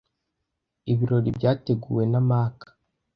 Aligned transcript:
Ibirori 0.91 1.29
byateguwe 1.37 2.03
na 2.11 2.21
Mac. 2.29 2.57